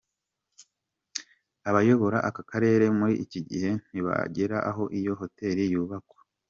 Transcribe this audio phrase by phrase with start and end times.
[1.69, 6.19] Abayobora akarere muri iki gihe ntibaragera aho iyo hoteli yubakwa